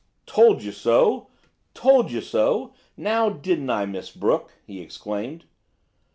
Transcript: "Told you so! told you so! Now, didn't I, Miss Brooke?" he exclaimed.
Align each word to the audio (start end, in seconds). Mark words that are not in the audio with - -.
"Told 0.25 0.63
you 0.63 0.71
so! 0.71 1.27
told 1.75 2.09
you 2.11 2.21
so! 2.21 2.73
Now, 2.97 3.29
didn't 3.29 3.69
I, 3.69 3.85
Miss 3.85 4.09
Brooke?" 4.09 4.51
he 4.65 4.81
exclaimed. 4.81 5.45